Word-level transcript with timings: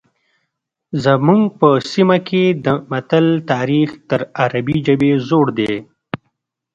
زموږ 1.03 1.41
په 1.59 1.69
سیمه 1.91 2.17
کې 2.27 2.43
د 2.65 2.67
متل 2.91 3.25
تاریخ 3.51 3.89
تر 4.09 4.21
عربي 4.43 4.77
ژبې 4.85 5.11
زوړ 5.27 5.47
دی 5.57 5.73